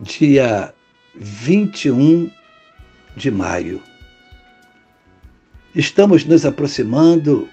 dia 0.00 0.72
21 1.14 2.30
de 3.16 3.30
maio. 3.30 3.82
Estamos 5.74 6.24
nos 6.24 6.46
aproximando 6.46 7.46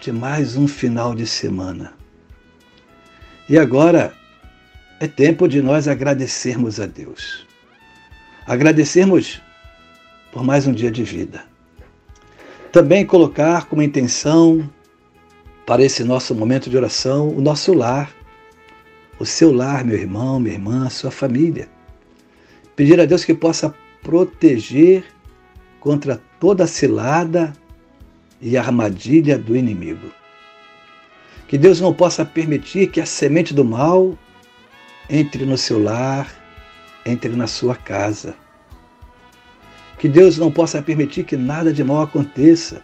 de 0.00 0.10
mais 0.10 0.56
um 0.56 0.66
final 0.66 1.14
de 1.14 1.26
semana. 1.26 1.94
E 3.48 3.56
agora 3.56 4.12
é 4.98 5.06
tempo 5.06 5.46
de 5.46 5.62
nós 5.62 5.86
agradecermos 5.86 6.80
a 6.80 6.86
Deus. 6.86 7.46
Agradecermos 8.46 9.40
por 10.32 10.42
mais 10.42 10.66
um 10.66 10.72
dia 10.72 10.90
de 10.90 11.04
vida. 11.04 11.44
Também 12.72 13.06
colocar 13.06 13.66
como 13.66 13.80
intenção 13.80 14.68
para 15.64 15.84
esse 15.84 16.02
nosso 16.02 16.34
momento 16.34 16.68
de 16.68 16.76
oração 16.76 17.28
o 17.28 17.40
nosso 17.40 17.72
lar, 17.72 18.12
o 19.20 19.24
seu 19.24 19.52
lar, 19.52 19.84
meu 19.84 19.96
irmão, 19.96 20.40
minha 20.40 20.54
irmã, 20.54 20.86
a 20.86 20.90
sua 20.90 21.12
família. 21.12 21.75
Pedir 22.76 23.00
a 23.00 23.06
Deus 23.06 23.24
que 23.24 23.34
possa 23.34 23.74
proteger 24.02 25.04
contra 25.80 26.20
toda 26.38 26.64
a 26.64 26.66
cilada 26.66 27.54
e 28.40 28.56
armadilha 28.56 29.38
do 29.38 29.56
inimigo. 29.56 30.12
Que 31.48 31.56
Deus 31.56 31.80
não 31.80 31.94
possa 31.94 32.24
permitir 32.24 32.90
que 32.90 33.00
a 33.00 33.06
semente 33.06 33.54
do 33.54 33.64
mal 33.64 34.16
entre 35.08 35.46
no 35.46 35.56
seu 35.56 35.82
lar, 35.82 36.30
entre 37.04 37.30
na 37.30 37.46
sua 37.46 37.74
casa. 37.74 38.34
Que 39.98 40.08
Deus 40.08 40.36
não 40.36 40.52
possa 40.52 40.82
permitir 40.82 41.24
que 41.24 41.36
nada 41.36 41.72
de 41.72 41.82
mal 41.82 42.02
aconteça. 42.02 42.82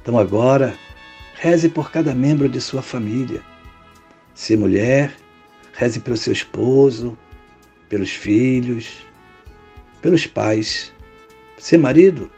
Então 0.00 0.18
agora, 0.18 0.74
reze 1.34 1.68
por 1.68 1.92
cada 1.92 2.14
membro 2.14 2.48
de 2.48 2.60
sua 2.60 2.82
família. 2.82 3.42
Se 4.34 4.56
mulher, 4.56 5.14
reze 5.72 6.00
pelo 6.00 6.16
seu 6.16 6.32
esposo, 6.32 7.16
pelos 7.92 8.10
filhos, 8.10 9.04
pelos 10.00 10.26
pais. 10.26 10.90
Se 11.58 11.76
marido, 11.76 12.30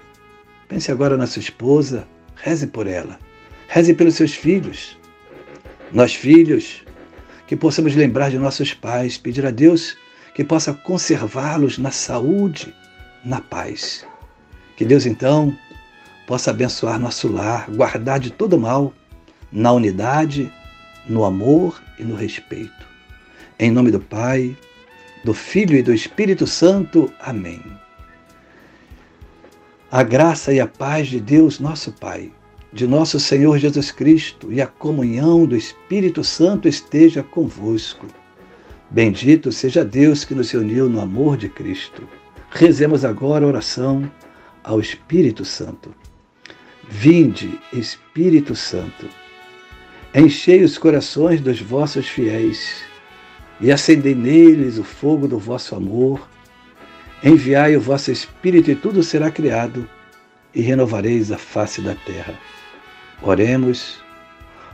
pense 0.66 0.90
agora 0.90 1.16
na 1.16 1.28
sua 1.28 1.38
esposa, 1.38 2.08
reze 2.34 2.66
por 2.66 2.88
ela. 2.88 3.20
Reze 3.68 3.94
pelos 3.94 4.16
seus 4.16 4.34
filhos. 4.34 4.98
Nós, 5.92 6.12
filhos, 6.12 6.82
que 7.46 7.54
possamos 7.54 7.94
lembrar 7.94 8.32
de 8.32 8.36
nossos 8.36 8.74
pais, 8.74 9.16
pedir 9.16 9.46
a 9.46 9.52
Deus 9.52 9.96
que 10.34 10.42
possa 10.42 10.74
conservá-los 10.74 11.78
na 11.78 11.92
saúde, 11.92 12.74
na 13.24 13.40
paz. 13.40 14.04
Que 14.76 14.84
Deus, 14.84 15.06
então, 15.06 15.56
possa 16.26 16.50
abençoar 16.50 16.98
nosso 16.98 17.28
lar, 17.28 17.70
guardar 17.70 18.18
de 18.18 18.32
todo 18.32 18.58
mal, 18.58 18.92
na 19.52 19.70
unidade, 19.70 20.52
no 21.08 21.24
amor 21.24 21.80
e 21.96 22.02
no 22.02 22.16
respeito. 22.16 22.84
Em 23.56 23.70
nome 23.70 23.92
do 23.92 24.00
Pai, 24.00 24.56
do 25.24 25.32
Filho 25.32 25.74
e 25.74 25.82
do 25.82 25.92
Espírito 25.92 26.46
Santo. 26.46 27.10
Amém. 27.18 27.62
A 29.90 30.02
graça 30.02 30.52
e 30.52 30.60
a 30.60 30.66
paz 30.66 31.08
de 31.08 31.18
Deus, 31.18 31.58
nosso 31.58 31.92
Pai, 31.92 32.30
de 32.72 32.86
nosso 32.86 33.18
Senhor 33.18 33.58
Jesus 33.58 33.90
Cristo 33.90 34.52
e 34.52 34.60
a 34.60 34.66
comunhão 34.66 35.46
do 35.46 35.56
Espírito 35.56 36.22
Santo 36.22 36.68
esteja 36.68 37.22
convosco. 37.22 38.06
Bendito 38.90 39.50
seja 39.50 39.84
Deus 39.84 40.24
que 40.24 40.34
nos 40.34 40.52
uniu 40.52 40.88
no 40.88 41.00
amor 41.00 41.38
de 41.38 41.48
Cristo. 41.48 42.06
Rezemos 42.50 43.04
agora 43.04 43.44
a 43.44 43.48
oração 43.48 44.10
ao 44.62 44.78
Espírito 44.78 45.44
Santo. 45.44 45.94
Vinde, 46.88 47.58
Espírito 47.72 48.54
Santo, 48.54 49.08
enchei 50.14 50.62
os 50.62 50.76
corações 50.76 51.40
dos 51.40 51.60
vossos 51.60 52.06
fiéis 52.06 52.84
e 53.60 53.70
acendei 53.70 54.14
neles 54.14 54.78
o 54.78 54.84
fogo 54.84 55.28
do 55.28 55.38
vosso 55.38 55.74
amor. 55.74 56.28
Enviai 57.22 57.76
o 57.76 57.80
vosso 57.80 58.10
Espírito 58.10 58.70
e 58.70 58.74
tudo 58.74 59.02
será 59.02 59.30
criado, 59.30 59.88
e 60.54 60.60
renovareis 60.60 61.32
a 61.32 61.38
face 61.38 61.80
da 61.80 61.94
terra. 61.94 62.38
Oremos. 63.22 64.02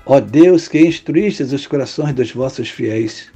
Ó 0.05 0.19
Deus 0.19 0.67
que 0.67 0.81
instruístes 0.81 1.53
os 1.53 1.67
corações 1.67 2.15
dos 2.15 2.33
vossos 2.33 2.69
fiéis, 2.69 3.31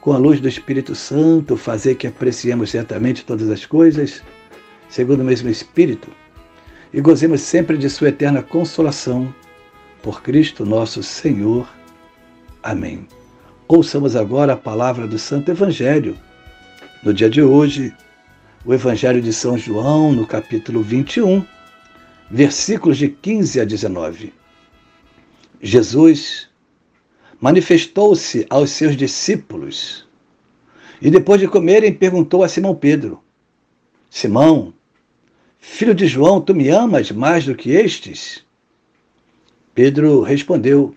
com 0.00 0.12
a 0.12 0.18
luz 0.18 0.40
do 0.40 0.48
Espírito 0.48 0.94
Santo, 0.94 1.56
fazer 1.56 1.94
que 1.96 2.06
apreciemos 2.06 2.70
certamente 2.70 3.24
todas 3.24 3.50
as 3.50 3.66
coisas, 3.66 4.22
segundo 4.88 5.20
o 5.20 5.24
mesmo 5.24 5.48
Espírito, 5.48 6.08
e 6.92 7.00
gozemos 7.00 7.42
sempre 7.42 7.76
de 7.76 7.88
Sua 7.90 8.08
eterna 8.08 8.42
consolação. 8.42 9.32
Por 10.02 10.22
Cristo 10.22 10.64
nosso 10.64 11.02
Senhor. 11.02 11.68
Amém. 12.62 13.06
Ouçamos 13.70 14.16
agora 14.16 14.54
a 14.54 14.56
palavra 14.56 15.06
do 15.06 15.18
Santo 15.18 15.50
Evangelho. 15.50 16.16
No 17.02 17.12
dia 17.12 17.28
de 17.28 17.42
hoje, 17.42 17.94
o 18.64 18.72
Evangelho 18.72 19.20
de 19.20 19.30
São 19.30 19.58
João, 19.58 20.10
no 20.10 20.26
capítulo 20.26 20.80
21, 20.80 21.44
versículos 22.30 22.96
de 22.96 23.10
15 23.10 23.60
a 23.60 23.66
19. 23.66 24.32
Jesus 25.60 26.48
manifestou-se 27.38 28.46
aos 28.48 28.70
seus 28.70 28.96
discípulos 28.96 30.08
e, 31.02 31.10
depois 31.10 31.38
de 31.38 31.46
comerem, 31.46 31.92
perguntou 31.92 32.42
a 32.42 32.48
Simão 32.48 32.74
Pedro: 32.74 33.22
Simão, 34.08 34.72
filho 35.58 35.94
de 35.94 36.06
João, 36.06 36.40
tu 36.40 36.54
me 36.54 36.70
amas 36.70 37.12
mais 37.12 37.44
do 37.44 37.54
que 37.54 37.72
estes? 37.72 38.42
Pedro 39.74 40.22
respondeu: 40.22 40.96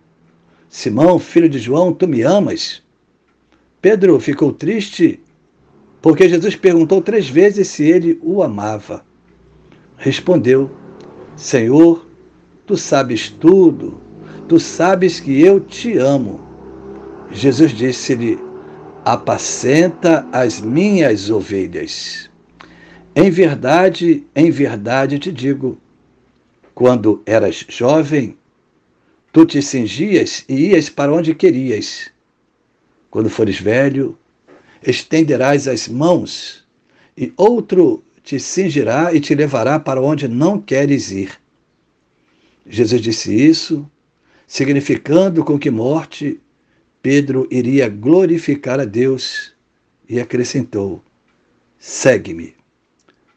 Simão, 0.71 1.19
filho 1.19 1.49
de 1.49 1.59
João, 1.59 1.91
tu 1.91 2.07
me 2.07 2.21
amas? 2.21 2.81
Pedro 3.81 4.17
ficou 4.21 4.53
triste 4.53 5.19
porque 6.01 6.29
Jesus 6.29 6.55
perguntou 6.55 7.01
três 7.01 7.27
vezes 7.27 7.67
se 7.67 7.83
ele 7.83 8.17
o 8.23 8.41
amava. 8.41 9.03
Respondeu: 9.97 10.71
Senhor, 11.35 12.07
tu 12.65 12.77
sabes 12.77 13.29
tudo, 13.29 13.99
tu 14.47 14.61
sabes 14.61 15.19
que 15.19 15.41
eu 15.41 15.59
te 15.59 15.97
amo. 15.97 16.39
Jesus 17.33 17.71
disse-lhe: 17.71 18.39
Apacenta 19.03 20.25
as 20.31 20.61
minhas 20.61 21.29
ovelhas. 21.29 22.29
Em 23.13 23.29
verdade, 23.29 24.25
em 24.33 24.49
verdade 24.49 25.19
te 25.19 25.33
digo, 25.33 25.77
quando 26.73 27.21
eras 27.25 27.65
jovem, 27.67 28.37
Tu 29.31 29.45
te 29.45 29.61
cingias 29.61 30.43
e 30.49 30.71
ias 30.71 30.89
para 30.89 31.13
onde 31.13 31.33
querias. 31.33 32.11
Quando 33.09 33.29
fores 33.29 33.59
velho, 33.59 34.17
estenderás 34.85 35.67
as 35.67 35.87
mãos, 35.87 36.65
e 37.15 37.31
outro 37.37 38.03
te 38.23 38.39
cingirá 38.39 39.13
e 39.13 39.19
te 39.19 39.33
levará 39.33 39.79
para 39.79 40.01
onde 40.01 40.27
não 40.27 40.59
queres 40.59 41.11
ir. 41.11 41.39
Jesus 42.67 43.01
disse 43.01 43.33
isso, 43.33 43.89
significando 44.45 45.43
com 45.43 45.57
que 45.57 45.71
morte 45.71 46.39
Pedro 47.01 47.47
iria 47.49 47.89
glorificar 47.89 48.79
a 48.79 48.85
Deus, 48.85 49.53
e 50.07 50.19
acrescentou: 50.19 51.01
Segue-me. 51.79 52.53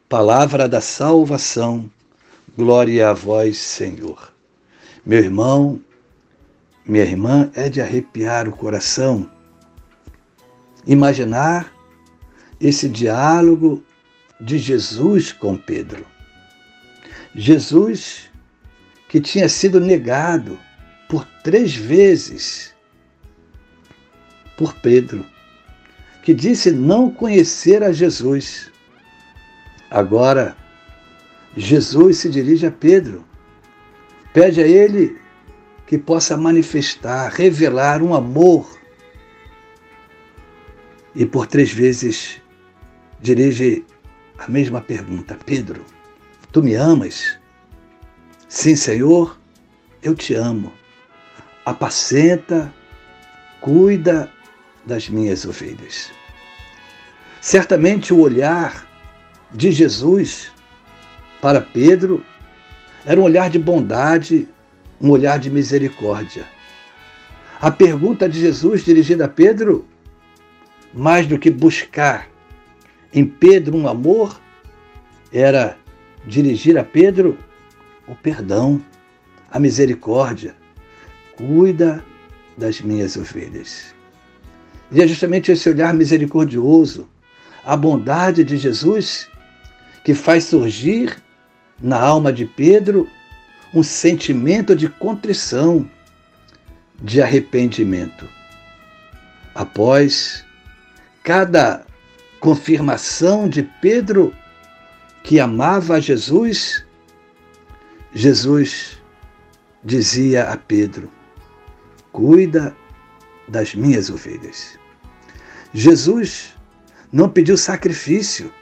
Palavra 0.08 0.68
da 0.68 0.80
salvação, 0.80 1.88
glória 2.56 3.08
a 3.08 3.12
vós, 3.12 3.56
Senhor. 3.58 4.33
Meu 5.06 5.18
irmão, 5.18 5.78
minha 6.86 7.04
irmã, 7.04 7.50
é 7.54 7.68
de 7.68 7.82
arrepiar 7.82 8.48
o 8.48 8.52
coração. 8.52 9.30
Imaginar 10.86 11.70
esse 12.58 12.88
diálogo 12.88 13.84
de 14.40 14.56
Jesus 14.56 15.30
com 15.30 15.58
Pedro. 15.58 16.06
Jesus, 17.34 18.30
que 19.06 19.20
tinha 19.20 19.46
sido 19.46 19.78
negado 19.78 20.58
por 21.06 21.26
três 21.42 21.74
vezes 21.76 22.74
por 24.56 24.72
Pedro, 24.74 25.26
que 26.22 26.32
disse 26.32 26.70
não 26.70 27.10
conhecer 27.10 27.82
a 27.82 27.92
Jesus. 27.92 28.70
Agora, 29.90 30.56
Jesus 31.54 32.18
se 32.18 32.30
dirige 32.30 32.66
a 32.66 32.70
Pedro, 32.70 33.22
pede 34.34 34.60
a 34.60 34.66
ele 34.66 35.16
que 35.86 35.96
possa 35.96 36.36
manifestar, 36.36 37.30
revelar 37.32 38.02
um 38.02 38.12
amor. 38.14 38.68
E 41.14 41.24
por 41.24 41.46
três 41.46 41.72
vezes 41.72 42.42
dirige 43.20 43.84
a 44.36 44.48
mesma 44.48 44.80
pergunta: 44.80 45.38
Pedro, 45.46 45.82
tu 46.52 46.62
me 46.62 46.74
amas? 46.74 47.38
Sim, 48.48 48.76
Senhor, 48.76 49.38
eu 50.02 50.14
te 50.14 50.34
amo. 50.34 50.72
Apacenta, 51.64 52.74
cuida 53.60 54.30
das 54.84 55.08
minhas 55.08 55.46
ovelhas. 55.46 56.12
Certamente 57.40 58.12
o 58.12 58.20
olhar 58.20 58.86
de 59.52 59.70
Jesus 59.70 60.52
para 61.40 61.60
Pedro 61.60 62.24
era 63.04 63.20
um 63.20 63.24
olhar 63.24 63.50
de 63.50 63.58
bondade, 63.58 64.48
um 65.00 65.10
olhar 65.10 65.38
de 65.38 65.50
misericórdia. 65.50 66.44
A 67.60 67.70
pergunta 67.70 68.28
de 68.28 68.40
Jesus 68.40 68.84
dirigida 68.84 69.26
a 69.26 69.28
Pedro, 69.28 69.86
mais 70.92 71.26
do 71.26 71.38
que 71.38 71.50
buscar 71.50 72.28
em 73.12 73.24
Pedro 73.24 73.76
um 73.76 73.86
amor, 73.86 74.40
era 75.32 75.76
dirigir 76.26 76.78
a 76.78 76.84
Pedro 76.84 77.38
o 78.06 78.14
perdão, 78.14 78.82
a 79.50 79.58
misericórdia. 79.58 80.54
Cuida 81.36 82.04
das 82.56 82.80
minhas 82.80 83.16
ovelhas. 83.16 83.94
E 84.90 85.02
é 85.02 85.08
justamente 85.08 85.50
esse 85.50 85.68
olhar 85.68 85.92
misericordioso, 85.92 87.08
a 87.64 87.76
bondade 87.76 88.44
de 88.44 88.56
Jesus, 88.56 89.28
que 90.04 90.14
faz 90.14 90.44
surgir 90.44 91.16
na 91.80 92.00
alma 92.00 92.32
de 92.32 92.44
Pedro 92.44 93.08
um 93.72 93.82
sentimento 93.82 94.76
de 94.76 94.88
contrição, 94.88 95.88
de 97.02 97.20
arrependimento. 97.20 98.28
Após 99.54 100.44
cada 101.22 101.84
confirmação 102.40 103.48
de 103.48 103.62
Pedro 103.62 104.34
que 105.24 105.40
amava 105.40 106.00
Jesus, 106.00 106.84
Jesus 108.14 109.02
dizia 109.82 110.50
a 110.50 110.56
Pedro: 110.56 111.10
Cuida 112.12 112.76
das 113.48 113.74
minhas 113.74 114.08
ovelhas. 114.08 114.78
Jesus 115.72 116.54
não 117.12 117.28
pediu 117.28 117.56
sacrifício 117.56 118.52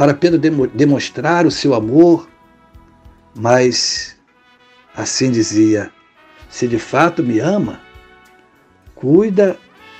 para 0.00 0.14
Pedro 0.14 0.38
demonstrar 0.72 1.44
o 1.44 1.50
seu 1.50 1.74
amor, 1.74 2.26
mas 3.36 4.16
assim 4.96 5.30
dizia: 5.30 5.92
se 6.48 6.66
de 6.66 6.78
fato 6.78 7.22
me 7.22 7.38
ama, 7.38 7.82
cuida 8.94 9.58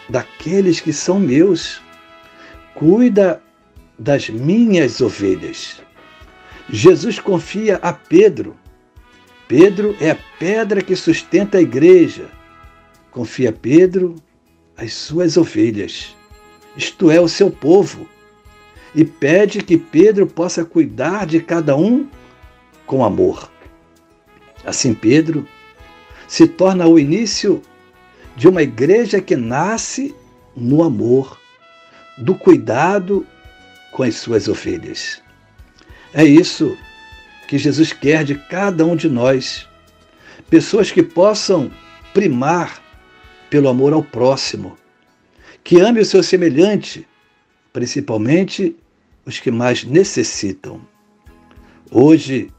daqueles 0.09 0.81
que 0.81 0.91
são 0.91 1.21
meus, 1.21 1.83
cuida 2.75 3.43
das 3.99 4.31
minhas 4.31 5.03
ovelhas. 5.03 5.83
Jesus 6.71 7.19
confia 7.19 7.77
a 7.83 7.93
Pedro. 7.93 8.57
Pedro 9.47 9.95
é 10.01 10.13
a 10.13 10.19
pedra 10.39 10.81
que 10.81 10.97
sustenta 10.97 11.59
a 11.59 11.61
igreja. 11.61 12.31
Confia 13.11 13.51
a 13.51 13.53
Pedro 13.53 14.17
as 14.79 14.95
suas 14.95 15.37
ovelhas, 15.37 16.17
isto 16.75 17.11
é, 17.11 17.21
o 17.21 17.29
seu 17.29 17.51
povo, 17.51 18.09
e 18.95 19.05
pede 19.05 19.63
que 19.63 19.77
Pedro 19.77 20.27
possa 20.27 20.65
cuidar 20.65 21.27
de 21.27 21.41
cada 21.41 21.77
um 21.77 22.09
com 22.87 23.05
amor. 23.05 23.51
Assim, 24.65 24.95
Pedro 24.95 25.47
se 26.27 26.47
torna 26.47 26.87
o 26.87 26.99
início 26.99 27.63
de 28.37 28.49
uma 28.49 28.63
igreja 28.63 29.21
que 29.21 29.37
nasce 29.37 30.15
no 30.57 30.83
amor, 30.83 31.39
do 32.19 32.35
cuidado 32.35 33.27
com 33.93 34.03
as 34.03 34.17
suas 34.17 34.49
ovelhas. 34.49 35.23
É 36.13 36.25
isso 36.25 36.77
que 37.49 37.59
Jesus 37.59 37.93
quer 37.93 38.25
de 38.25 38.35
cada 38.35 38.85
um 38.85 38.95
de 38.95 39.09
nós. 39.09 39.67
Pessoas 40.49 40.91
que 40.91 41.03
possam 41.03 41.71
primar 42.13 42.83
pelo 43.49 43.69
amor 43.69 43.93
ao 43.93 44.03
próximo, 44.03 44.77
que 45.65 45.81
ame 45.81 46.01
o 46.01 46.05
seu 46.05 46.23
semelhante, 46.23 47.07
principalmente 47.73 48.77
os 49.25 49.39
que 49.39 49.51
mais 49.51 49.85
necessitam. 49.85 50.81
Hoje, 51.91 52.51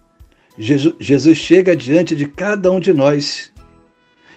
Jesus 0.57 1.37
chega 1.37 1.75
diante 1.75 2.15
de 2.15 2.27
cada 2.27 2.71
um 2.71 2.79
de 2.79 2.93
nós 2.93 3.51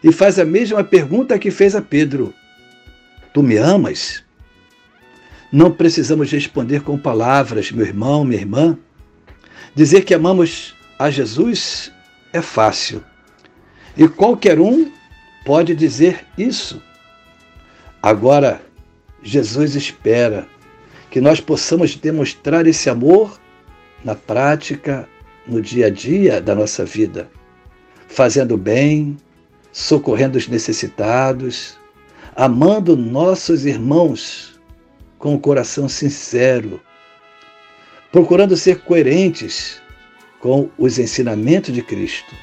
e 0.02 0.12
faz 0.12 0.38
a 0.38 0.44
mesma 0.44 0.84
pergunta 0.84 1.38
que 1.38 1.50
fez 1.50 1.74
a 1.74 1.82
Pedro: 1.82 2.32
Tu 3.32 3.42
me 3.42 3.56
amas? 3.56 4.22
Não 5.52 5.70
precisamos 5.70 6.30
responder 6.30 6.82
com 6.82 6.98
palavras, 6.98 7.70
meu 7.70 7.86
irmão, 7.86 8.24
minha 8.24 8.40
irmã. 8.40 8.78
Dizer 9.74 10.04
que 10.04 10.14
amamos 10.14 10.74
a 10.98 11.10
Jesus 11.10 11.92
é 12.32 12.40
fácil. 12.42 13.02
E 13.96 14.08
qualquer 14.08 14.58
um 14.58 14.90
pode 15.44 15.74
dizer 15.74 16.24
isso. 16.36 16.82
Agora, 18.02 18.60
Jesus 19.22 19.74
espera 19.74 20.46
que 21.14 21.20
nós 21.20 21.40
possamos 21.40 21.94
demonstrar 21.94 22.66
esse 22.66 22.90
amor 22.90 23.40
na 24.04 24.16
prática, 24.16 25.08
no 25.46 25.62
dia 25.62 25.86
a 25.86 25.88
dia 25.88 26.40
da 26.40 26.56
nossa 26.56 26.84
vida, 26.84 27.30
fazendo 28.08 28.56
bem, 28.56 29.16
socorrendo 29.70 30.36
os 30.36 30.48
necessitados, 30.48 31.78
amando 32.34 32.96
nossos 32.96 33.64
irmãos 33.64 34.60
com 35.16 35.36
o 35.36 35.38
coração 35.38 35.88
sincero, 35.88 36.80
procurando 38.10 38.56
ser 38.56 38.80
coerentes 38.80 39.80
com 40.40 40.68
os 40.76 40.98
ensinamentos 40.98 41.72
de 41.72 41.80
Cristo. 41.80 42.34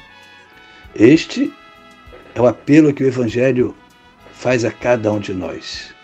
Este 0.94 1.52
é 2.34 2.40
o 2.40 2.46
apelo 2.46 2.94
que 2.94 3.04
o 3.04 3.06
Evangelho 3.06 3.76
faz 4.32 4.64
a 4.64 4.70
cada 4.70 5.12
um 5.12 5.20
de 5.20 5.34
nós. 5.34 5.94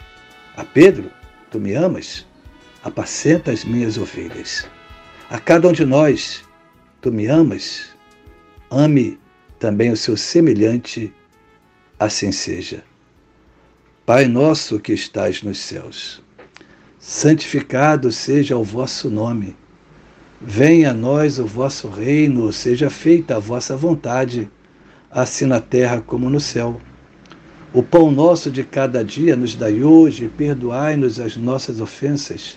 A 0.55 0.65
Pedro, 0.65 1.11
tu 1.51 1.59
me 1.59 1.73
amas? 1.73 2.28
Apacenta 2.83 3.51
as 3.51 3.65
minhas 3.65 3.99
ovelhas. 3.99 4.69
A 5.31 5.39
cada 5.39 5.69
um 5.69 5.73
de 5.73 5.85
nós, 5.85 6.43
tu 7.01 7.13
me 7.13 7.27
amas? 7.27 7.89
Ame 8.71 9.19
também 9.59 9.91
o 9.91 9.97
seu 9.97 10.17
semelhante, 10.17 11.13
assim 11.99 12.31
seja. 12.31 12.85
Pai 14.07 14.27
nosso 14.27 14.79
que 14.81 14.93
estais 14.93 15.43
nos 15.43 15.59
céus, 15.59 16.23
santificado 16.99 18.11
seja 18.11 18.57
o 18.57 18.65
vosso 18.65 19.11
nome. 19.11 19.57
Venha 20.41 20.91
a 20.93 20.95
nós 20.95 21.39
o 21.39 21.47
vosso 21.47 21.89
reino, 21.89 22.53
seja 22.53 22.89
feita 22.89 23.37
a 23.37 23.41
vossa 23.41 23.77
vontade 23.77 24.49
assim 25.11 25.47
na 25.47 25.61
terra 25.61 26.01
como 26.01 26.31
no 26.31 26.41
céu. 26.41 26.81
O 27.73 27.83
pão 27.83 28.11
nosso 28.11 28.51
de 28.51 28.65
cada 28.65 29.05
dia 29.05 29.37
nos 29.37 29.55
dai 29.55 29.83
hoje, 29.83 30.29
perdoai-nos 30.29 31.21
as 31.21 31.37
nossas 31.37 31.81
ofensas, 31.81 32.57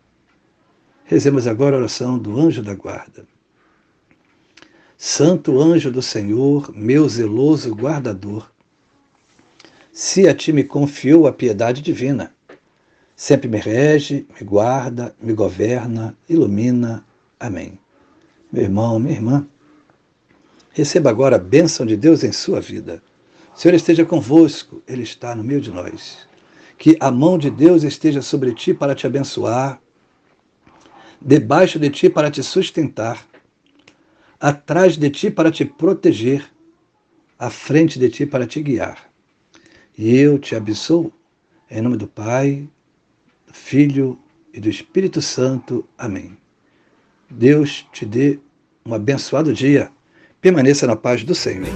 Rezemos 1.11 1.45
agora 1.45 1.75
a 1.75 1.79
oração 1.79 2.17
do 2.17 2.39
anjo 2.39 2.63
da 2.63 2.73
guarda. 2.73 3.25
Santo 4.97 5.59
anjo 5.59 5.91
do 5.91 6.01
Senhor, 6.01 6.73
meu 6.73 7.09
zeloso 7.09 7.75
guardador, 7.75 8.49
se 9.91 10.25
a 10.25 10.33
ti 10.33 10.53
me 10.53 10.63
confiou 10.63 11.27
a 11.27 11.33
piedade 11.33 11.81
divina, 11.81 12.33
sempre 13.13 13.49
me 13.49 13.57
rege, 13.57 14.25
me 14.39 14.45
guarda, 14.45 15.13
me 15.21 15.33
governa, 15.33 16.15
ilumina. 16.29 17.05
Amém. 17.37 17.77
Meu 18.49 18.63
irmão, 18.63 18.97
minha 18.97 19.15
irmã, 19.15 19.45
receba 20.71 21.09
agora 21.09 21.35
a 21.35 21.39
bênção 21.39 21.85
de 21.85 21.97
Deus 21.97 22.23
em 22.23 22.31
sua 22.31 22.61
vida. 22.61 23.03
O 23.53 23.59
Senhor 23.59 23.75
esteja 23.75 24.05
convosco, 24.05 24.81
Ele 24.87 25.03
está 25.03 25.35
no 25.35 25.43
meio 25.43 25.59
de 25.59 25.71
nós. 25.71 26.19
Que 26.77 26.95
a 27.01 27.11
mão 27.11 27.37
de 27.37 27.51
Deus 27.51 27.83
esteja 27.83 28.21
sobre 28.21 28.53
ti 28.53 28.73
para 28.73 28.95
te 28.95 29.05
abençoar, 29.05 29.81
debaixo 31.21 31.77
de 31.77 31.89
ti 31.89 32.09
para 32.09 32.31
te 32.31 32.41
sustentar, 32.41 33.25
atrás 34.39 34.97
de 34.97 35.09
ti 35.09 35.29
para 35.29 35.51
te 35.51 35.63
proteger, 35.63 36.43
à 37.37 37.49
frente 37.49 37.99
de 37.99 38.09
ti 38.09 38.25
para 38.25 38.47
te 38.47 38.61
guiar. 38.61 39.09
E 39.97 40.17
eu 40.17 40.39
te 40.39 40.55
abençoo, 40.55 41.13
em 41.69 41.81
nome 41.81 41.97
do 41.97 42.07
Pai, 42.07 42.67
do 43.45 43.53
Filho 43.53 44.17
e 44.53 44.59
do 44.59 44.69
Espírito 44.69 45.21
Santo. 45.21 45.87
Amém. 45.97 46.37
Deus 47.29 47.87
te 47.93 48.05
dê 48.05 48.39
um 48.85 48.93
abençoado 48.93 49.53
dia. 49.53 49.91
Permaneça 50.41 50.87
na 50.87 50.95
paz 50.95 51.23
do 51.23 51.35
Senhor. 51.35 51.67